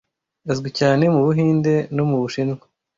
Azwi 0.51 0.69
cyane 0.79 1.03
mu 1.13 1.21
Buhinde 1.25 1.73
no 1.95 2.03
mu 2.09 2.15
Bushinwa. 2.21 2.63